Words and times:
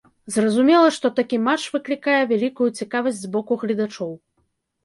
Зразумела, 0.35 0.87
што 0.95 1.11
такі 1.19 1.39
матч 1.47 1.67
выклікае 1.75 2.17
вялікую 2.31 2.69
цікавасць 2.81 3.21
з 3.27 3.31
боку 3.37 3.59
гледачоў. 3.67 4.11